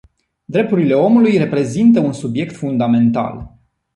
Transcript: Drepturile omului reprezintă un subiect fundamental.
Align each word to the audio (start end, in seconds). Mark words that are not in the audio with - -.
Drepturile 0.45 0.93
omului 0.95 1.37
reprezintă 1.37 1.99
un 1.99 2.13
subiect 2.13 2.55
fundamental. 2.55 3.55